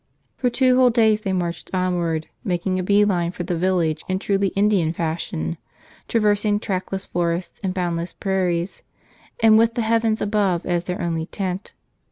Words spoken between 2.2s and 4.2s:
making a bee line for the village in